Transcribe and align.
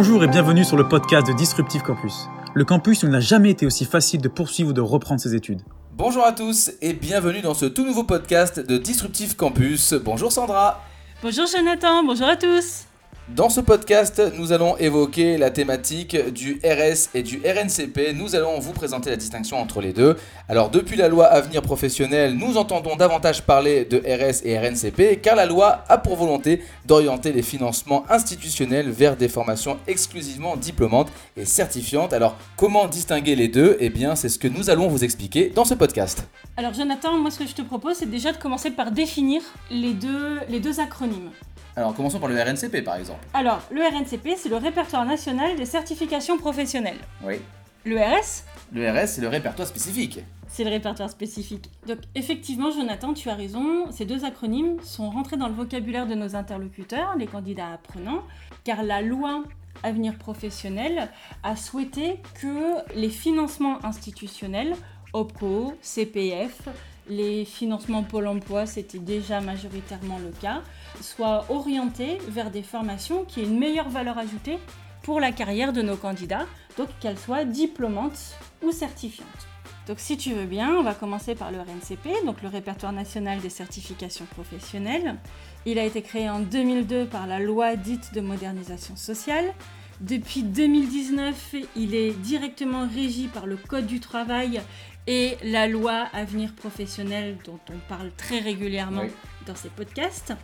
Bonjour 0.00 0.22
et 0.22 0.28
bienvenue 0.28 0.64
sur 0.64 0.76
le 0.76 0.86
podcast 0.86 1.26
de 1.26 1.32
Disruptive 1.32 1.82
Campus. 1.82 2.28
Le 2.54 2.64
campus 2.64 3.02
où 3.02 3.06
il 3.06 3.10
n'a 3.10 3.18
jamais 3.18 3.50
été 3.50 3.66
aussi 3.66 3.84
facile 3.84 4.20
de 4.20 4.28
poursuivre 4.28 4.70
ou 4.70 4.72
de 4.72 4.80
reprendre 4.80 5.20
ses 5.20 5.34
études. 5.34 5.60
Bonjour 5.90 6.22
à 6.24 6.30
tous 6.30 6.70
et 6.80 6.92
bienvenue 6.92 7.40
dans 7.40 7.52
ce 7.52 7.66
tout 7.66 7.84
nouveau 7.84 8.04
podcast 8.04 8.60
de 8.60 8.78
Disruptive 8.78 9.34
Campus. 9.34 9.94
Bonjour 9.94 10.30
Sandra. 10.30 10.84
Bonjour 11.20 11.46
Jonathan, 11.48 12.04
bonjour 12.04 12.28
à 12.28 12.36
tous. 12.36 12.87
Dans 13.36 13.50
ce 13.50 13.60
podcast, 13.60 14.22
nous 14.38 14.52
allons 14.52 14.78
évoquer 14.78 15.36
la 15.36 15.50
thématique 15.50 16.16
du 16.32 16.62
RS 16.64 17.10
et 17.12 17.22
du 17.22 17.42
RNCP. 17.44 18.14
Nous 18.14 18.34
allons 18.34 18.58
vous 18.58 18.72
présenter 18.72 19.10
la 19.10 19.16
distinction 19.16 19.58
entre 19.58 19.82
les 19.82 19.92
deux. 19.92 20.16
Alors, 20.48 20.70
depuis 20.70 20.96
la 20.96 21.08
loi 21.08 21.26
Avenir 21.26 21.60
Professionnel, 21.60 22.34
nous 22.34 22.56
entendons 22.56 22.96
davantage 22.96 23.42
parler 23.42 23.84
de 23.84 23.98
RS 23.98 24.46
et 24.46 24.58
RNCP 24.58 25.20
car 25.20 25.36
la 25.36 25.44
loi 25.44 25.84
a 25.88 25.98
pour 25.98 26.16
volonté 26.16 26.62
d'orienter 26.86 27.32
les 27.32 27.42
financements 27.42 28.06
institutionnels 28.08 28.88
vers 28.88 29.14
des 29.14 29.28
formations 29.28 29.76
exclusivement 29.86 30.56
diplômantes 30.56 31.12
et 31.36 31.44
certifiantes. 31.44 32.14
Alors, 32.14 32.34
comment 32.56 32.88
distinguer 32.88 33.36
les 33.36 33.48
deux? 33.48 33.76
Eh 33.78 33.90
bien, 33.90 34.16
c'est 34.16 34.30
ce 34.30 34.38
que 34.38 34.48
nous 34.48 34.70
allons 34.70 34.88
vous 34.88 35.04
expliquer 35.04 35.52
dans 35.54 35.66
ce 35.66 35.74
podcast. 35.74 36.26
Alors, 36.56 36.72
Jonathan, 36.72 37.18
moi, 37.18 37.30
ce 37.30 37.40
que 37.40 37.46
je 37.46 37.54
te 37.54 37.62
propose, 37.62 37.98
c'est 37.98 38.10
déjà 38.10 38.32
de 38.32 38.38
commencer 38.38 38.70
par 38.70 38.90
définir 38.90 39.42
les 39.70 39.92
deux, 39.92 40.40
les 40.48 40.60
deux 40.60 40.80
acronymes. 40.80 41.30
Alors 41.78 41.94
commençons 41.94 42.18
par 42.18 42.28
le 42.28 42.34
RNCP 42.34 42.82
par 42.82 42.96
exemple. 42.96 43.17
Alors, 43.34 43.62
le 43.70 43.80
RNCP, 43.82 44.36
c'est 44.36 44.48
le 44.48 44.56
répertoire 44.56 45.04
national 45.04 45.56
des 45.56 45.66
certifications 45.66 46.38
professionnelles. 46.38 46.98
Oui. 47.22 47.36
Le 47.84 47.96
RS 47.96 48.44
Le 48.72 48.90
RS, 48.90 49.06
c'est 49.06 49.20
le 49.20 49.28
répertoire 49.28 49.68
spécifique. 49.68 50.20
C'est 50.48 50.64
le 50.64 50.70
répertoire 50.70 51.10
spécifique. 51.10 51.70
Donc 51.86 51.98
effectivement, 52.14 52.70
Jonathan, 52.70 53.12
tu 53.12 53.28
as 53.28 53.34
raison, 53.34 53.90
ces 53.92 54.06
deux 54.06 54.24
acronymes 54.24 54.80
sont 54.82 55.10
rentrés 55.10 55.36
dans 55.36 55.48
le 55.48 55.54
vocabulaire 55.54 56.06
de 56.06 56.14
nos 56.14 56.34
interlocuteurs, 56.36 57.16
les 57.16 57.26
candidats 57.26 57.72
apprenants, 57.72 58.22
car 58.64 58.82
la 58.82 59.02
loi 59.02 59.44
Avenir 59.82 60.16
professionnel 60.16 61.08
a 61.44 61.54
souhaité 61.54 62.20
que 62.40 62.74
les 62.96 63.10
financements 63.10 63.84
institutionnels, 63.84 64.74
OPCO, 65.12 65.74
CPF, 65.82 66.68
les 67.08 67.44
financements 67.44 68.02
Pôle 68.02 68.26
emploi, 68.26 68.66
c'était 68.66 68.98
déjà 68.98 69.40
majoritairement 69.40 70.18
le 70.18 70.30
cas, 70.30 70.62
soient 71.00 71.44
orientés 71.48 72.18
vers 72.28 72.50
des 72.50 72.62
formations 72.62 73.24
qui 73.24 73.40
aient 73.40 73.44
une 73.44 73.58
meilleure 73.58 73.88
valeur 73.88 74.18
ajoutée 74.18 74.58
pour 75.02 75.20
la 75.20 75.32
carrière 75.32 75.72
de 75.72 75.82
nos 75.82 75.96
candidats, 75.96 76.46
donc 76.76 76.88
qu'elles 77.00 77.18
soient 77.18 77.44
diplômantes 77.44 78.36
ou 78.62 78.72
certifiantes. 78.72 79.48
Donc 79.86 80.00
si 80.00 80.18
tu 80.18 80.34
veux 80.34 80.44
bien, 80.44 80.74
on 80.74 80.82
va 80.82 80.92
commencer 80.92 81.34
par 81.34 81.50
le 81.50 81.58
RNCP, 81.58 82.26
donc 82.26 82.42
le 82.42 82.48
répertoire 82.48 82.92
national 82.92 83.40
des 83.40 83.48
certifications 83.48 84.26
professionnelles. 84.26 85.16
Il 85.64 85.78
a 85.78 85.84
été 85.84 86.02
créé 86.02 86.28
en 86.28 86.40
2002 86.40 87.06
par 87.06 87.26
la 87.26 87.38
loi 87.38 87.74
dite 87.74 88.12
de 88.12 88.20
modernisation 88.20 88.96
sociale. 88.96 89.54
Depuis 90.00 90.42
2019, 90.42 91.56
il 91.74 91.94
est 91.94 92.12
directement 92.12 92.86
régi 92.86 93.28
par 93.28 93.46
le 93.46 93.56
Code 93.56 93.86
du 93.86 93.98
travail 93.98 94.60
et 95.08 95.38
la 95.42 95.66
loi 95.66 96.06
Avenir 96.12 96.54
professionnel 96.54 97.38
dont 97.44 97.58
on 97.70 97.78
parle 97.88 98.12
très 98.14 98.40
régulièrement 98.40 99.06
dans 99.46 99.56
ces 99.56 99.70
podcasts. 99.70 100.34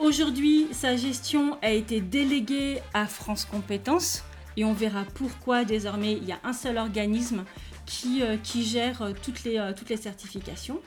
Aujourd'hui, 0.00 0.66
sa 0.72 0.96
gestion 0.96 1.58
a 1.60 1.70
été 1.70 2.00
déléguée 2.00 2.80
à 2.94 3.06
France 3.06 3.44
Compétences 3.44 4.24
et 4.56 4.64
on 4.64 4.72
verra 4.72 5.04
pourquoi 5.14 5.66
désormais 5.66 6.14
il 6.14 6.24
y 6.24 6.32
a 6.32 6.40
un 6.42 6.54
seul 6.54 6.78
organisme 6.78 7.44
qui, 7.84 8.22
euh, 8.22 8.38
qui 8.38 8.64
gère 8.64 9.02
euh, 9.02 9.12
toutes 9.22 9.44
les, 9.44 9.58
euh, 9.58 9.74
toutes 9.76 9.90
les 9.90 9.98
certifications. 9.98 10.80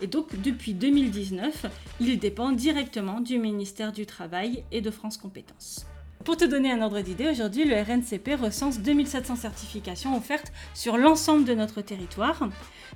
Et 0.00 0.06
donc 0.06 0.40
depuis 0.40 0.72
2019, 0.72 1.66
il 1.98 2.16
dépend 2.20 2.52
directement 2.52 3.20
du 3.20 3.38
ministère 3.38 3.90
du 3.90 4.06
Travail 4.06 4.62
et 4.70 4.80
de 4.80 4.92
France 4.92 5.18
Compétences. 5.18 5.84
Pour 6.28 6.36
te 6.36 6.44
donner 6.44 6.70
un 6.70 6.82
ordre 6.82 7.00
d'idée, 7.00 7.26
aujourd'hui, 7.26 7.64
le 7.64 7.74
RNCP 7.74 8.34
recense 8.38 8.80
2700 8.80 9.34
certifications 9.34 10.14
offertes 10.14 10.52
sur 10.74 10.98
l'ensemble 10.98 11.46
de 11.46 11.54
notre 11.54 11.80
territoire. 11.80 12.50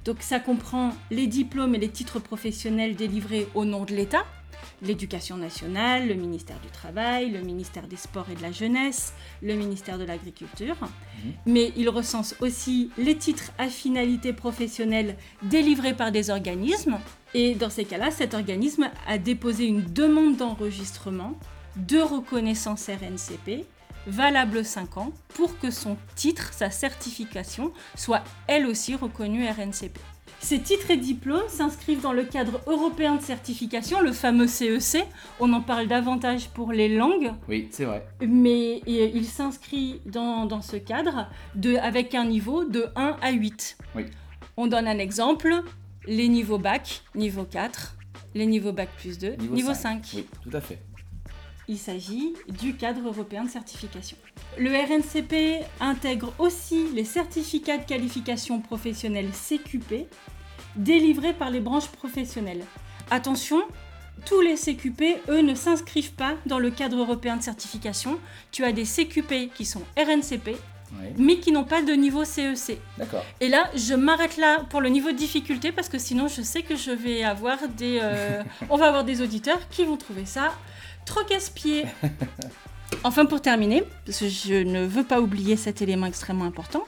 Donc 0.05 0.19
ça 0.21 0.39
comprend 0.39 0.91
les 1.11 1.27
diplômes 1.27 1.75
et 1.75 1.79
les 1.79 1.89
titres 1.89 2.19
professionnels 2.19 2.95
délivrés 2.95 3.49
au 3.55 3.65
nom 3.65 3.87
de 3.87 3.95
l'État, 3.95 4.27
l'éducation 4.83 5.39
nationale, 5.39 6.09
le 6.09 6.15
ministère 6.15 6.61
du 6.61 6.69
Travail, 6.69 7.31
le 7.31 7.41
ministère 7.41 7.89
des 7.89 7.97
Sports 7.97 8.27
et 8.31 8.35
de 8.35 8.43
la 8.43 8.53
Jeunesse, 8.53 9.15
le 9.41 9.55
ministère 9.55 9.97
de 9.97 10.05
l'Agriculture. 10.05 10.77
Mmh. 10.83 11.29
Mais 11.47 11.73
il 11.75 11.89
recense 11.89 12.37
aussi 12.41 12.91
les 12.99 13.17
titres 13.17 13.51
à 13.57 13.69
finalité 13.69 14.35
professionnelle 14.35 15.17
délivrés 15.43 15.95
par 15.95 16.13
des 16.13 16.29
organismes. 16.29 16.99
Et 17.33 17.55
dans 17.55 17.71
ces 17.71 17.87
cas-là, 17.87 18.11
cet 18.11 18.35
organisme 18.35 18.91
a 19.07 19.17
déposé 19.17 19.65
une 19.65 19.85
demande 19.85 20.37
d'enregistrement 20.37 21.39
de 21.77 21.99
reconnaissance 21.99 22.89
RNCP 22.89 23.67
valable 24.07 24.65
5 24.65 24.97
ans 24.97 25.13
pour 25.35 25.59
que 25.59 25.71
son 25.71 25.97
titre, 26.17 26.53
sa 26.53 26.71
certification, 26.71 27.73
soit 27.95 28.23
elle 28.47 28.67
aussi 28.67 28.95
reconnue 28.95 29.47
RNCP. 29.47 29.99
Ces 30.41 30.61
titres 30.61 30.91
et 30.91 30.97
diplômes 30.97 31.49
s'inscrivent 31.49 32.01
dans 32.01 32.13
le 32.13 32.25
cadre 32.25 32.61
européen 32.67 33.15
de 33.15 33.23
certification, 33.23 34.01
le 34.01 34.11
fameux 34.11 34.49
CEC. 34.49 35.07
On 35.39 35.53
en 35.53 35.61
parle 35.61 35.87
davantage 35.87 36.49
pour 36.49 36.73
les 36.73 36.89
langues. 36.89 37.33
Oui, 37.49 37.69
c'est 37.71 37.85
vrai. 37.85 38.05
Mais 38.27 38.83
il 38.87 39.25
s'inscrit 39.25 40.01
dans, 40.05 40.61
ce 40.61 40.77
cadre 40.77 41.29
de, 41.55 41.77
avec 41.77 42.17
un 42.17 42.25
niveau 42.25 42.65
de 42.65 42.87
1 42.97 43.19
à 43.23 43.31
8. 43.31 43.79
Oui. 43.95 44.07
On 44.57 44.67
donne 44.67 44.89
un 44.89 44.99
exemple 44.99 45.63
les 46.07 46.29
niveaux 46.29 46.59
bac, 46.59 47.03
niveau 47.15 47.45
4, 47.45 47.97
les 48.35 48.47
niveaux 48.47 48.73
bac 48.73 48.89
plus 48.99 49.19
2, 49.19 49.37
niveau, 49.37 49.75
5. 49.75 50.05
Oui, 50.15 50.27
tout 50.43 50.57
à 50.57 50.61
fait. 50.61 50.81
Il 51.73 51.79
s'agit 51.79 52.35
du 52.61 52.75
cadre 52.75 53.09
européen 53.09 53.45
de 53.45 53.49
certification. 53.49 54.19
Le 54.59 54.69
RNCP 54.73 55.65
intègre 55.81 56.35
aussi 56.39 56.85
les 56.93 57.07
certificats 57.07 57.79
de 57.79 57.85
qualification 57.87 58.61
professionnelle 58.61 59.31
CQP 59.31 60.07
délivrés 60.77 61.33
par 61.33 61.49
les 61.51 61.61
branches 61.61 61.89
professionnelles. 61.89 62.63
Attention, 63.11 63.63
tous 64.27 64.43
les 64.43 64.57
CQP, 64.57 65.23
eux, 65.31 65.41
ne 65.41 65.55
s'inscrivent 65.55 66.13
pas 66.13 66.35
dans 66.45 66.59
le 66.59 66.71
cadre 66.71 66.99
européen 66.99 67.39
de 67.39 67.43
certification. 67.43 68.21
Tu 68.51 68.65
as 68.65 68.73
des 68.73 68.85
CQP 68.85 69.55
qui 69.55 69.65
sont 69.65 69.81
RNCP, 69.97 70.59
mais 71.17 71.39
qui 71.39 71.53
n'ont 71.53 71.65
pas 71.65 71.81
de 71.81 71.93
niveau 71.95 72.27
CEC. 72.27 72.77
E 72.77 72.77
D'accord. 72.99 73.25
Et 73.41 73.49
là, 73.49 73.71
je 73.75 73.95
m'arrête 73.95 74.37
là 74.37 74.61
pour 74.69 74.83
le 74.83 74.91
niveau 74.91 75.11
de 75.11 75.17
difficulté 75.17 75.73
parce 75.73 75.89
que 75.89 75.99
sinon, 75.99 76.29
je 76.29 76.43
sais 76.43 76.61
que 76.61 76.77
je 76.77 76.91
vais 76.91 77.25
avoir 77.25 77.67
des, 77.67 77.99
euh, 78.03 78.43
on 78.69 78.77
va 78.77 78.89
avoir 78.89 79.05
des 79.05 79.23
auditeurs 79.23 79.71
qui 79.71 79.85
vont 79.85 79.97
trouver 79.97 80.27
ça 80.27 80.53
trop 81.05 81.25
casse-pied. 81.25 81.87
Enfin, 83.05 83.25
pour 83.25 83.41
terminer, 83.41 83.85
parce 84.05 84.19
que 84.19 84.29
je 84.29 84.63
ne 84.63 84.85
veux 84.85 85.03
pas 85.03 85.21
oublier 85.21 85.57
cet 85.57 85.83
élément 85.83 86.07
extrêmement 86.07 86.45
important, 86.45 86.85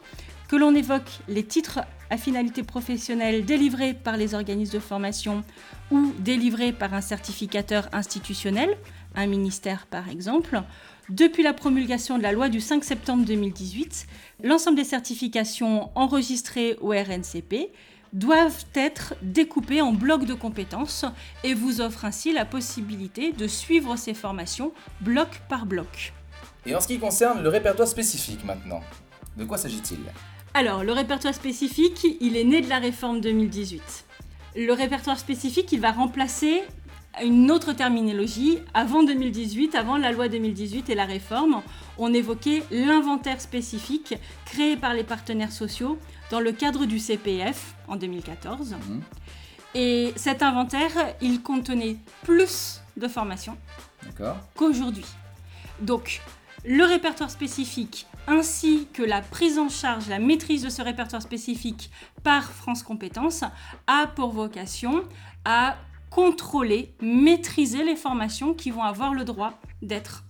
que 0.49 0.57
l'on 0.57 0.75
évoque 0.75 1.11
les 1.29 1.43
titres 1.43 1.81
à 2.11 2.17
finalité 2.17 2.63
professionnelle 2.63 3.45
délivrés 3.45 3.95
par 3.95 4.17
les 4.17 4.35
organismes 4.35 4.75
de 4.75 4.79
formation 4.79 5.43
ou 5.91 6.13
délivrés 6.19 6.73
par 6.73 6.95
un 6.95 7.01
certificateur 7.01 7.89
institutionnel, 7.93 8.77
un 9.17 9.27
ministère 9.27 9.87
par 9.87 10.09
exemple. 10.09 10.63
Depuis 11.09 11.43
la 11.43 11.53
promulgation 11.53 12.17
de 12.19 12.23
la 12.23 12.33
loi 12.33 12.49
du 12.49 12.61
5 12.61 12.85
septembre 12.85 13.25
2018, 13.25 14.07
l'ensemble 14.43 14.77
des 14.77 14.85
certifications 14.85 15.91
enregistrées 15.95 16.77
au 16.81 16.91
RNCP 16.91 17.71
doivent 18.15 18.65
être 18.75 19.15
découpés 19.21 19.83
en 19.83 19.93
blocs 19.93 20.25
de 20.25 20.35
compétences 20.35 21.05
et 21.43 21.53
vous 21.53 21.81
offre 21.81 22.05
ainsi 22.05 22.33
la 22.33 22.47
possibilité 22.47 23.33
de 23.33 23.47
suivre 23.47 23.97
ces 23.97 24.15
formations 24.15 24.73
bloc 25.01 25.43
par 25.49 25.67
bloc. 25.67 26.15
Et 26.65 26.75
en 26.75 26.81
ce 26.81 26.87
qui 26.87 26.99
concerne 26.99 27.43
le 27.43 27.49
répertoire 27.51 27.89
spécifique 27.89 28.45
maintenant, 28.45 28.81
de 29.37 29.45
quoi 29.45 29.59
s'agit-il? 29.59 29.99
Alors, 30.55 30.85
le 30.85 30.93
répertoire 30.93 31.35
spécifique, 31.35 32.07
il 32.21 32.37
est 32.37 32.45
né 32.45 32.61
de 32.61 32.69
la 32.69 32.79
réforme 32.79 33.21
2018. 33.21 34.05
Le 34.57 34.73
répertoire 34.73 35.19
spécifique, 35.19 35.73
il 35.73 35.81
va 35.81 35.91
remplacer 35.91 36.63
une 37.23 37.51
autre 37.51 37.73
terminologie. 37.73 38.59
Avant 38.73 39.03
2018, 39.03 39.75
avant 39.75 39.97
la 39.97 40.13
loi 40.13 40.29
2018 40.29 40.91
et 40.91 40.95
la 40.95 41.05
réforme, 41.05 41.63
on 41.99 42.13
évoquait 42.13 42.63
l'inventaire 42.71 43.41
spécifique 43.41 44.15
créé 44.45 44.77
par 44.77 44.95
les 44.95 45.05
partenaires 45.05 45.53
sociaux 45.53 45.99
dans 46.31 46.41
le 46.41 46.53
cadre 46.53 46.87
du 46.87 46.99
CPF 46.99 47.75
en 47.89 47.97
2014. 47.97 48.73
Mhm. 48.73 49.03
Et 49.75 50.13
cet 50.17 50.43
inventaire, 50.43 50.93
il 51.21 51.43
contenait 51.43 51.97
plus 52.23 52.81
de 52.97 53.09
formations 53.09 53.57
qu'aujourd'hui. 54.55 55.07
Donc, 55.81 56.21
le 56.65 56.85
répertoire 56.85 57.31
spécifique 57.31 58.07
ainsi 58.27 58.89
que 58.93 59.03
la 59.03 59.21
prise 59.21 59.59
en 59.59 59.69
charge, 59.69 60.09
la 60.09 60.19
maîtrise 60.19 60.63
de 60.63 60.71
ce 60.71 60.81
répertoire 60.81 61.21
spécifique 61.21 61.91
par 62.23 62.45
France 62.45 62.83
Compétences 62.83 63.45
a 63.87 64.07
pour 64.07 64.31
vocation 64.31 65.03
à 65.45 65.77
contrôler, 66.15 66.95
maîtriser 67.03 67.83
les 67.83 67.97
formations 67.97 68.55
qui 68.55 68.71
vont 68.71 68.85
avoir 68.85 69.15
le 69.15 69.25
droit 69.25 69.59
d'être 69.83 70.23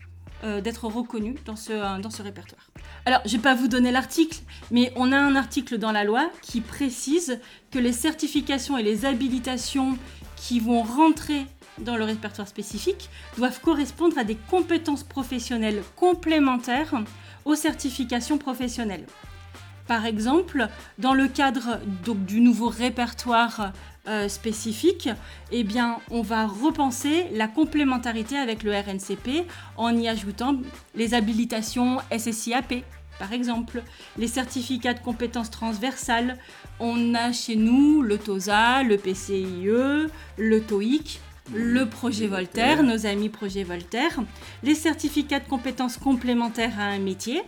euh, 0.42 0.62
reconnues 0.82 1.36
dans 1.44 1.56
ce, 1.56 2.22
répertoire. 2.22 2.70
Alors, 3.04 3.20
je 3.26 3.32
ne 3.32 3.36
vais 3.36 3.42
pas 3.42 3.54
vous 3.54 3.68
donner 3.68 3.92
l'article, 3.92 4.38
mais 4.70 4.92
on 4.96 5.12
a 5.12 5.18
un 5.18 5.36
article 5.36 5.76
dans 5.76 5.92
la 5.92 6.04
loi 6.04 6.30
qui 6.40 6.62
précise 6.62 7.38
que 7.70 7.78
les 7.78 7.92
certifications 7.92 8.78
et 8.78 8.82
les 8.82 9.04
habilitations 9.04 9.98
qui 10.36 10.58
vont 10.58 10.82
rentrer 10.82 11.44
dans 11.78 11.96
le 11.96 12.04
répertoire 12.04 12.48
spécifique 12.48 13.10
doivent 13.36 13.60
correspondre 13.60 14.16
à 14.16 14.24
des 14.24 14.36
compétences 14.36 15.04
professionnelles 15.04 15.82
complémentaires 15.96 16.94
aux 17.44 17.56
certifications 17.56 18.38
professionnelles. 18.38 19.04
Par 19.86 20.06
exemple, 20.06 20.68
dans 20.98 21.12
le 21.12 21.28
cadre 21.28 21.78
du 22.06 22.40
nouveau 22.40 22.68
répertoire 22.68 23.72
euh, 24.06 24.28
spécifique, 24.28 25.08
eh 25.50 25.64
bien, 25.64 25.98
on 26.10 26.20
va 26.20 26.46
repenser 26.46 27.26
la 27.32 27.48
complémentarité 27.48 28.36
avec 28.36 28.62
le 28.62 28.72
RNCP 28.72 29.46
en 29.76 29.96
y 29.96 30.08
ajoutant 30.08 30.56
les 30.94 31.14
habilitations 31.14 31.98
SSIAP, 32.16 32.84
par 33.18 33.32
exemple, 33.32 33.82
les 34.18 34.26
certificats 34.26 34.94
de 34.94 35.00
compétences 35.00 35.50
transversales. 35.50 36.38
On 36.80 37.14
a 37.14 37.32
chez 37.32 37.56
nous 37.56 38.02
le 38.02 38.18
TOSA, 38.18 38.82
le 38.82 38.98
PCIE, 38.98 40.10
le 40.36 40.60
TOIC, 40.60 41.20
le 41.54 41.84
projet 41.86 42.26
Voltaire, 42.26 42.82
nos 42.82 43.06
amis 43.06 43.28
projet 43.28 43.64
Voltaire, 43.64 44.20
les 44.62 44.74
certificats 44.74 45.40
de 45.40 45.48
compétences 45.48 45.96
complémentaires 45.96 46.78
à 46.78 46.84
un 46.84 46.98
métier. 46.98 47.42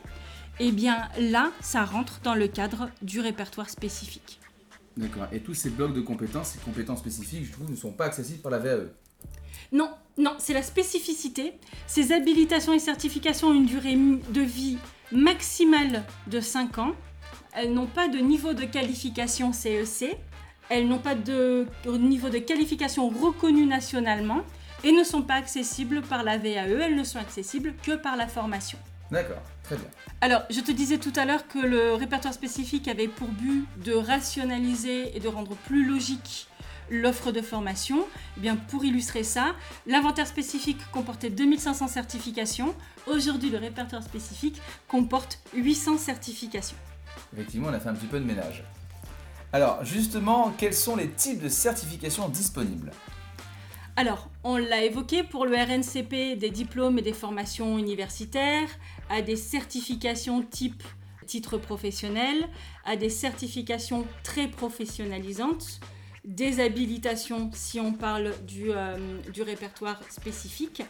Eh 0.58 0.72
bien 0.72 1.08
là, 1.18 1.50
ça 1.60 1.84
rentre 1.84 2.20
dans 2.22 2.34
le 2.34 2.48
cadre 2.48 2.88
du 3.02 3.20
répertoire 3.20 3.68
spécifique. 3.68 4.40
D'accord. 4.96 5.26
Et 5.32 5.40
tous 5.40 5.54
ces 5.54 5.70
blocs 5.70 5.92
de 5.92 6.00
compétences, 6.00 6.50
ces 6.50 6.58
compétences 6.58 7.00
spécifiques, 7.00 7.44
je 7.44 7.52
trouve, 7.52 7.70
ne 7.70 7.76
sont 7.76 7.92
pas 7.92 8.06
accessibles 8.06 8.40
par 8.40 8.50
la 8.50 8.58
VAE. 8.58 8.88
Non, 9.72 9.90
non, 10.16 10.34
c'est 10.38 10.54
la 10.54 10.62
spécificité. 10.62 11.54
Ces 11.86 12.12
habilitations 12.12 12.72
et 12.72 12.78
certifications 12.78 13.48
ont 13.48 13.54
une 13.54 13.66
durée 13.66 13.96
de 13.96 14.40
vie 14.40 14.78
maximale 15.12 16.04
de 16.28 16.40
5 16.40 16.78
ans. 16.78 16.92
Elles 17.52 17.72
n'ont 17.72 17.86
pas 17.86 18.08
de 18.08 18.18
niveau 18.18 18.54
de 18.54 18.64
qualification 18.64 19.52
CEC. 19.52 20.16
Elles 20.68 20.88
n'ont 20.88 20.98
pas 20.98 21.14
de 21.14 21.66
niveau 21.86 22.28
de 22.28 22.38
qualification 22.38 23.08
reconnu 23.08 23.66
nationalement 23.66 24.42
et 24.82 24.92
ne 24.92 25.04
sont 25.04 25.22
pas 25.22 25.34
accessibles 25.34 26.02
par 26.02 26.22
la 26.22 26.38
VAE. 26.38 26.80
Elles 26.80 26.96
ne 26.96 27.04
sont 27.04 27.18
accessibles 27.18 27.74
que 27.82 27.96
par 27.96 28.16
la 28.16 28.28
formation. 28.28 28.78
D'accord, 29.10 29.42
très 29.62 29.76
bien. 29.76 29.86
Alors, 30.20 30.42
je 30.50 30.60
te 30.60 30.72
disais 30.72 30.98
tout 30.98 31.12
à 31.16 31.24
l'heure 31.24 31.46
que 31.46 31.58
le 31.58 31.94
répertoire 31.94 32.34
spécifique 32.34 32.88
avait 32.88 33.08
pour 33.08 33.28
but 33.28 33.66
de 33.84 33.94
rationaliser 33.94 35.16
et 35.16 35.20
de 35.20 35.28
rendre 35.28 35.54
plus 35.54 35.86
logique 35.86 36.48
l'offre 36.90 37.32
de 37.32 37.40
formation. 37.40 38.06
Eh 38.36 38.40
bien, 38.40 38.56
pour 38.56 38.84
illustrer 38.84 39.22
ça, 39.22 39.54
l'inventaire 39.86 40.26
spécifique 40.26 40.78
comportait 40.92 41.30
2500 41.30 41.88
certifications. 41.88 42.74
Aujourd'hui, 43.06 43.50
le 43.50 43.58
répertoire 43.58 44.02
spécifique 44.02 44.60
comporte 44.88 45.40
800 45.54 45.98
certifications. 45.98 46.76
Effectivement, 47.32 47.68
on 47.70 47.74
a 47.74 47.80
fait 47.80 47.88
un 47.88 47.94
petit 47.94 48.06
peu 48.06 48.20
de 48.20 48.24
ménage. 48.24 48.64
Alors, 49.52 49.84
justement, 49.84 50.52
quels 50.58 50.74
sont 50.74 50.96
les 50.96 51.08
types 51.08 51.42
de 51.42 51.48
certifications 51.48 52.28
disponibles? 52.28 52.90
Alors, 53.98 54.28
on 54.44 54.58
l'a 54.58 54.84
évoqué 54.84 55.22
pour 55.22 55.46
le 55.46 55.56
RNCP, 55.56 56.38
des 56.38 56.50
diplômes 56.50 56.98
et 56.98 57.02
des 57.02 57.14
formations 57.14 57.78
universitaires, 57.78 58.68
à 59.08 59.22
des 59.22 59.36
certifications 59.36 60.42
type 60.42 60.82
titre 61.26 61.56
professionnel, 61.56 62.46
à 62.84 62.96
des 62.96 63.08
certifications 63.08 64.06
très 64.22 64.48
professionnalisantes, 64.48 65.80
des 66.24 66.60
habilitations 66.60 67.50
si 67.54 67.80
on 67.80 67.94
parle 67.94 68.34
du, 68.46 68.70
euh, 68.70 69.18
du 69.32 69.40
répertoire 69.40 70.00
spécifique. 70.10 70.82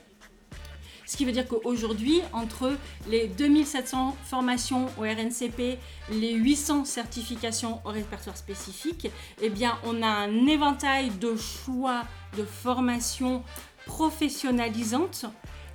Ce 1.06 1.16
qui 1.16 1.24
veut 1.24 1.32
dire 1.32 1.46
qu'aujourd'hui, 1.46 2.20
entre 2.32 2.76
les 3.08 3.28
2700 3.28 4.16
formations 4.24 4.86
au 4.98 5.02
RNCP, 5.02 5.78
les 6.10 6.32
800 6.32 6.84
certifications 6.84 7.80
au 7.84 7.90
répertoire 7.90 8.36
spécifique, 8.36 9.08
eh 9.40 9.52
on 9.84 10.02
a 10.02 10.08
un 10.08 10.46
éventail 10.46 11.10
de 11.20 11.36
choix 11.36 12.02
de 12.36 12.42
formations 12.42 13.44
professionnalisantes, 13.86 15.26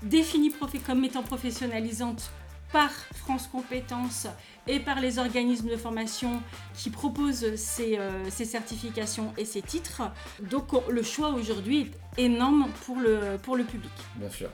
définies 0.04 0.54
comme 0.86 1.06
étant 1.06 1.24
professionnalisantes 1.24 2.31
par 2.74 2.92
France 2.92 3.48
Compétences 3.48 4.28
et 4.68 4.80
par 4.80 5.00
les 5.00 5.18
organismes 5.18 5.69
de 5.69 5.78
formation 5.78 6.42
qui 6.75 6.89
proposent 6.89 7.56
ces, 7.56 7.98
euh, 7.98 8.30
ces, 8.30 8.45
certifications 8.45 9.33
et 9.38 9.45
ces 9.45 9.62
titres. 9.62 10.04
Donc 10.42 10.68
le 10.89 11.04
choix 11.04 11.30
aujourd'hui 11.30 11.92
est 12.18 12.24
énorme 12.24 12.68
pour 12.86 12.98
le, 12.98 13.38
pour 13.42 13.56
le 13.56 13.63
public. 13.63 13.92
Bien 14.16 14.30
sûr. 14.30 14.50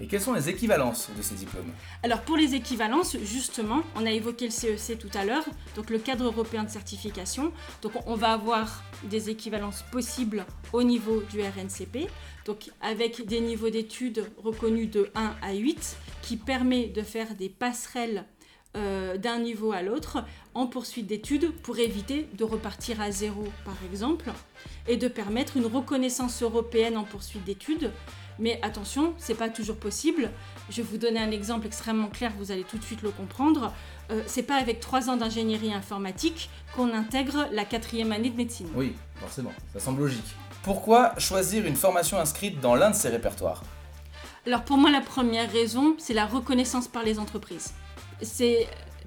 Et 0.00 0.06
quelles 0.06 0.20
sont 0.20 0.32
les 0.32 0.48
équivalences 0.48 1.10
de 1.16 1.22
ces 1.22 1.34
diplômes 1.34 1.70
Alors 2.02 2.22
pour 2.22 2.36
les 2.36 2.54
équivalences, 2.54 3.16
justement, 3.22 3.82
on 3.96 4.06
a 4.06 4.10
évoqué 4.10 4.46
le 4.46 4.50
CEC 4.50 4.96
e 4.96 4.98
tout 4.98 5.10
à 5.18 5.24
l'heure, 5.24 5.44
donc 5.76 5.90
le 5.90 5.98
cadre 5.98 6.24
européen 6.24 6.64
de 6.64 6.70
certification. 6.70 7.52
Donc 7.82 7.92
on 8.06 8.14
va 8.14 8.32
avoir 8.32 8.82
des 9.04 9.28
équivalences 9.28 9.84
possibles 9.92 10.46
au 10.72 10.82
niveau 10.82 11.22
du 11.30 11.40
RNCP, 11.40 12.08
donc 12.46 12.70
avec 12.80 13.26
des 13.26 13.40
niveaux 13.40 13.70
d'études 13.70 14.24
reconnus 14.38 14.90
de 14.90 15.10
1 15.14 15.34
à 15.42 15.52
8, 15.52 15.96
qui 16.22 16.36
permet 16.36 16.86
de 16.86 17.02
faire 17.02 17.34
des 17.34 17.50
passerelles 17.50 18.24
euh, 18.76 19.16
d'un 19.16 19.40
niveau 19.40 19.72
à 19.72 19.82
l'autre 19.82 20.24
en 20.54 20.68
poursuite 20.68 21.08
d'études 21.08 21.50
pour 21.50 21.80
éviter 21.80 22.28
de 22.38 22.44
repartir 22.44 23.00
à 23.00 23.10
zéro 23.10 23.42
par 23.64 23.74
exemple 23.90 24.30
et 24.86 24.96
de 24.96 25.08
permettre 25.08 25.56
une 25.56 25.66
reconnaissance 25.66 26.40
européenne 26.40 26.96
en 26.96 27.02
poursuite 27.02 27.42
d'études 27.42 27.90
mais 28.40 28.58
attention, 28.62 29.14
c'est 29.18 29.34
pas 29.34 29.48
toujours 29.48 29.76
possible. 29.76 30.30
Je 30.70 30.82
vais 30.82 30.88
vous 30.88 30.96
donner 30.96 31.20
un 31.20 31.30
exemple 31.30 31.66
extrêmement 31.66 32.08
clair, 32.08 32.32
vous 32.38 32.50
allez 32.50 32.64
tout 32.64 32.78
de 32.78 32.84
suite 32.84 33.02
le 33.02 33.10
comprendre. 33.10 33.72
Euh, 34.10 34.22
c'est 34.26 34.42
pas 34.42 34.56
avec 34.56 34.80
trois 34.80 35.08
ans 35.10 35.16
d'ingénierie 35.16 35.72
informatique 35.72 36.50
qu'on 36.74 36.92
intègre 36.92 37.46
la 37.52 37.64
quatrième 37.64 38.12
année 38.12 38.30
de 38.30 38.36
médecine. 38.36 38.68
Oui, 38.74 38.94
forcément, 39.16 39.52
ça 39.72 39.80
semble 39.80 40.00
logique. 40.00 40.34
Pourquoi 40.62 41.14
choisir 41.18 41.66
une 41.66 41.76
formation 41.76 42.18
inscrite 42.18 42.60
dans 42.60 42.74
l'un 42.74 42.90
de 42.90 42.96
ces 42.96 43.08
répertoires? 43.08 43.62
Alors 44.46 44.62
pour 44.62 44.78
moi, 44.78 44.90
la 44.90 45.00
première 45.00 45.50
raison, 45.52 45.94
c'est 45.98 46.14
la 46.14 46.26
reconnaissance 46.26 46.88
par 46.88 47.02
les 47.02 47.18
entreprises. 47.18 47.74
C'est 48.22 48.66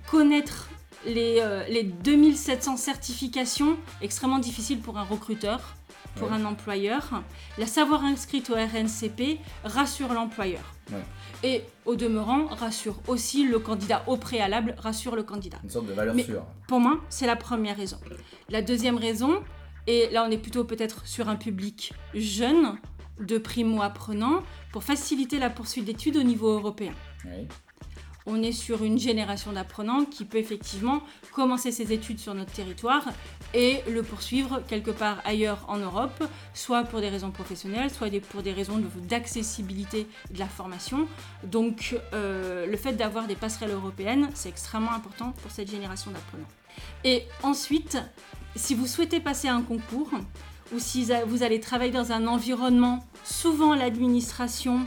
connaître 0.09 0.69
les, 1.06 1.38
euh, 1.39 1.65
les 1.68 1.83
2700 1.83 2.77
certifications, 2.77 3.77
extrêmement 4.01 4.39
difficile 4.39 4.79
pour 4.79 4.97
un 4.97 5.03
recruteur 5.03 5.75
pour 6.15 6.31
un 6.31 6.45
employeur. 6.45 7.24
La 7.57 7.65
savoir 7.65 8.04
inscrite 8.04 8.50
au 8.50 8.54
RNCP 8.54 9.39
rassure 9.63 10.13
l'employeur. 10.13 10.74
Et 11.44 11.63
au 11.86 11.95
demeurant, 11.95 12.48
rassure 12.48 13.01
aussi 13.07 13.48
le 13.48 13.60
candidat 13.60 14.04
au 14.07 14.18
préalable, 14.18 14.75
rassure 14.77 15.15
le 15.15 15.24
candidat. 15.24 15.57
Une 15.63 15.69
sorte 15.69 15.88
de 15.88 15.94
valeur 15.94 16.15
sûre. 16.19 16.45
Pour 16.68 16.80
moi, 16.80 17.00
c'est 17.10 17.27
la 17.27 17.36
première 17.36 17.77
raison. 17.77 17.98
La 18.50 18.62
deuxième 18.62 18.98
raison, 18.98 19.44
et 19.88 20.10
là 20.12 20.25
on 20.27 20.31
est 20.31 20.38
plutôt 20.38 20.63
peut-être 20.63 21.06
sur 21.06 21.30
un 21.30 21.36
public 21.36 21.94
jeune, 22.13 22.77
de 23.19 23.38
primo-apprenants, 23.38 24.42
pour 24.71 24.83
faciliter 24.83 25.38
la 25.38 25.50
poursuite 25.50 25.86
d'études 25.86 26.18
au 26.18 26.24
niveau 26.24 26.50
européen. 26.50 26.94
Oui 27.25 27.48
on 28.25 28.42
est 28.42 28.51
sur 28.51 28.84
une 28.84 28.98
génération 28.98 29.51
d'apprenants 29.53 30.06
qui 30.06 30.25
peut 30.25 30.38
effectivement 30.38 31.01
commencer 31.34 31.72
ses 31.72 31.92
études 31.92 32.20
sur 32.20 32.34
notre 32.34 32.51
territoire 32.51 33.06
et 33.53 33.82
le 33.89 34.03
poursuivre 34.03 34.62
quelque 34.68 34.92
part 34.92 35.22
ailleurs 35.25 35.65
en 35.68 35.77
Europe, 35.77 36.24
soit 36.53 36.84
pour 36.84 37.01
des 37.01 37.10
raisons 37.10 37.32
professionnelles, 37.32 37.89
soit 37.92 38.10
pour 38.22 38.42
des 38.42 38.53
raisons 38.53 38.82
d'accessibilité 39.08 40.08
de, 40.32 40.39
la 40.39 40.48
formation. 40.48 41.08
Donc 41.44 41.96
euh, 42.13 42.65
le 42.65 42.77
fait 42.77 42.94
d'avoir 42.94 43.27
des 43.27 43.36
passerelles 43.36 43.72
européennes, 43.72 44.30
c'est 44.34 44.50
extrêmement 44.50 44.94
important 44.94 45.34
pour 45.42 45.51
cette 45.51 45.70
génération 45.70 46.12
d'apprenants. 46.12 46.48
Et 47.03 47.24
ensuite, 47.44 47.98
si 48.56 48.75
vous 48.75 48.88
souhaitez 48.88 49.20
passer 49.20 49.48
un 49.48 49.62
concours, 49.62 50.10
ou 50.74 50.80
si 50.80 51.08
vous 51.27 51.44
allez 51.44 51.60
travailler 51.60 51.92
dans 51.92 52.12
un 52.12 52.25
environnement, 52.25 53.06
souvent 53.24 53.75
l'administration, 53.75 54.82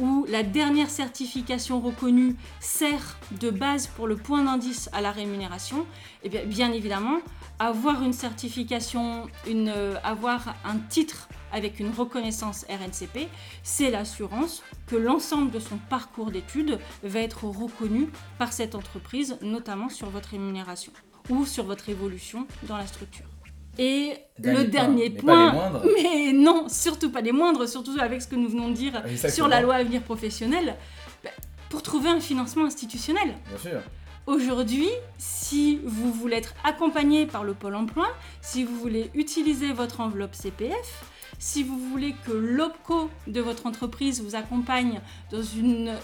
où 0.00 0.26
la 0.28 0.42
dernière 0.42 0.90
certification 0.90 1.80
reconnue 1.80 2.36
sert 2.60 3.18
de 3.40 3.50
base 3.50 3.86
pour 3.86 4.06
le 4.06 4.16
point 4.16 4.44
d'indice 4.44 4.88
à 4.92 5.00
la 5.00 5.10
rémunération, 5.10 5.86
eh 6.22 6.28
bien, 6.28 6.44
bien 6.44 6.72
évidemment, 6.72 7.18
avoir 7.58 8.02
une 8.02 8.12
certification, 8.12 9.26
euh, 9.48 9.94
avoir 10.04 10.54
un 10.64 10.78
titre 10.78 11.28
avec 11.52 11.80
une 11.80 11.90
reconnaissance 11.90 12.66
RNCP, 12.68 13.28
c'est 13.62 13.90
l'assurance 13.90 14.62
que 14.86 14.96
l'ensemble 14.96 15.50
de 15.50 15.58
son 15.58 15.78
parcours 15.78 16.30
d'études 16.30 16.78
va 17.02 17.20
être 17.20 17.44
reconnu 17.44 18.10
par 18.38 18.52
cette 18.52 18.74
entreprise, 18.74 19.38
notamment 19.42 19.88
sur 19.88 20.10
votre 20.10 20.30
rémunération 20.30 20.92
ou 21.30 21.46
sur 21.46 21.64
votre 21.64 21.88
évolution 21.88 22.46
dans 22.64 22.76
la 22.76 22.86
structure. 22.86 23.35
Et 23.78 24.14
le 24.42 24.64
dernier 24.64 25.10
point, 25.10 25.72
mais 26.02 26.32
non, 26.32 26.68
surtout 26.68 27.10
pas 27.10 27.20
les 27.20 27.32
moindres, 27.32 27.68
surtout 27.68 27.96
avec 28.00 28.22
ce 28.22 28.28
que 28.28 28.36
nous 28.36 28.48
venons 28.48 28.70
de 28.70 28.74
dire 28.74 29.02
sur 29.28 29.48
la 29.48 29.60
loi 29.60 29.74
avenir 29.76 30.02
professionnel, 30.02 30.76
bah, 31.22 31.30
pour 31.68 31.82
trouver 31.82 32.10
un 32.10 32.20
financement 32.20 32.64
institutionnel. 32.64 33.34
Bien 33.48 33.58
sûr. 33.58 33.80
Aujourd'hui, 34.26 34.88
si 35.18 35.78
vous 35.84 36.12
voulez 36.12 36.38
être 36.38 36.54
accompagné 36.64 37.26
par 37.26 37.44
le 37.44 37.54
Pôle 37.54 37.76
emploi, 37.76 38.08
si 38.40 38.64
vous 38.64 38.74
voulez 38.76 39.08
utiliser 39.14 39.72
votre 39.72 40.00
enveloppe 40.00 40.34
CPF, 40.34 41.04
Si 41.38 41.62
vous 41.62 41.78
voulez 41.78 42.14
que 42.24 42.32
l'OPCO 42.32 43.10
de 43.26 43.40
votre 43.42 43.66
entreprise 43.66 44.22
vous 44.22 44.36
accompagne 44.36 45.00
dans 45.30 45.42
une, 45.42 45.94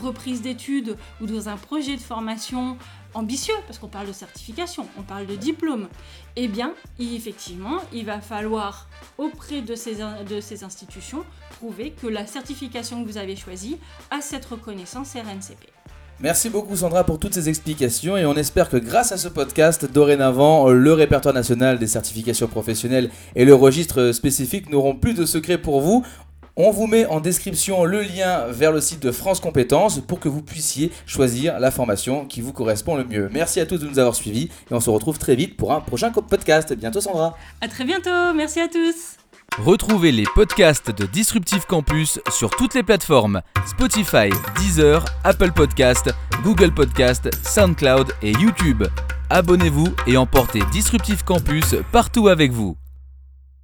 reprise 0.00 0.42
d'études 0.42 0.96
ou 1.20 1.26
dans 1.26 1.48
un 1.48 1.56
projet 1.56 1.96
de 1.96 2.00
formation 2.00 2.76
ambitieux, 3.14 3.54
parce 3.66 3.78
qu'on 3.78 3.88
parle 3.88 4.06
de 4.06 4.12
certification, 4.12 4.86
on 4.98 5.02
parle 5.02 5.26
de 5.26 5.34
diplôme, 5.34 5.88
eh 6.36 6.46
bien, 6.46 6.74
effectivement, 6.98 7.78
il 7.92 8.04
va 8.04 8.20
falloir, 8.20 8.86
auprès 9.16 9.62
de 9.62 9.74
ces 9.74 10.62
institutions, 10.62 11.24
prouver 11.58 11.92
que 11.92 12.06
la 12.06 12.26
certification 12.26 13.02
que 13.02 13.08
vous 13.08 13.18
avez 13.18 13.36
choisie 13.36 13.78
a 14.10 14.20
cette 14.20 14.44
reconnaissance 14.44 15.14
RNCP. 15.14 15.83
Merci 16.20 16.48
beaucoup 16.48 16.76
Sandra 16.76 17.04
pour 17.04 17.18
toutes 17.18 17.34
ces 17.34 17.48
explications 17.48 18.16
et 18.16 18.24
on 18.24 18.34
espère 18.34 18.68
que 18.68 18.76
grâce 18.76 19.12
à 19.12 19.16
ce 19.16 19.28
podcast, 19.28 19.90
dorénavant, 19.90 20.70
le 20.70 20.92
répertoire 20.92 21.34
national 21.34 21.78
des 21.78 21.88
certifications 21.88 22.46
professionnelles 22.46 23.10
et 23.34 23.44
le 23.44 23.54
registre 23.54 24.12
spécifique 24.12 24.70
n'auront 24.70 24.94
plus 24.94 25.14
de 25.14 25.26
secrets 25.26 25.58
pour 25.58 25.80
vous. 25.80 26.04
On 26.56 26.70
vous 26.70 26.86
met 26.86 27.04
en 27.06 27.18
description 27.18 27.84
le 27.84 28.02
lien 28.02 28.46
vers 28.48 28.70
le 28.70 28.80
site 28.80 29.02
de 29.02 29.10
France 29.10 29.40
Compétences 29.40 29.98
pour 29.98 30.20
que 30.20 30.28
vous 30.28 30.40
puissiez 30.40 30.92
choisir 31.04 31.58
la 31.58 31.72
formation 31.72 32.26
qui 32.26 32.40
vous 32.40 32.52
correspond 32.52 32.94
le 32.94 33.04
mieux. 33.04 33.28
Merci 33.32 33.58
à 33.58 33.66
tous 33.66 33.78
de 33.78 33.88
nous 33.88 33.98
avoir 33.98 34.14
suivis 34.14 34.50
et 34.70 34.74
on 34.74 34.78
se 34.78 34.88
retrouve 34.88 35.18
très 35.18 35.34
vite 35.34 35.56
pour 35.56 35.72
un 35.72 35.80
prochain 35.80 36.12
podcast. 36.12 36.72
Bientôt 36.74 37.00
Sandra. 37.00 37.36
À 37.60 37.66
très 37.66 37.84
bientôt. 37.84 38.32
Merci 38.36 38.60
à 38.60 38.68
tous. 38.68 39.23
Retrouvez 39.58 40.10
les 40.10 40.24
podcasts 40.34 40.90
de 40.90 41.06
Disruptive 41.06 41.64
Campus 41.66 42.20
sur 42.28 42.50
toutes 42.50 42.74
les 42.74 42.82
plateformes 42.82 43.40
Spotify, 43.64 44.28
Deezer, 44.56 45.04
Apple 45.22 45.52
Podcast, 45.52 46.12
Google 46.42 46.72
Podcast, 46.72 47.30
SoundCloud 47.44 48.12
et 48.20 48.32
YouTube. 48.32 48.82
Abonnez-vous 49.30 49.94
et 50.08 50.16
emportez 50.16 50.60
Disruptive 50.72 51.22
Campus 51.22 51.76
partout 51.92 52.26
avec 52.26 52.50
vous. 52.50 52.76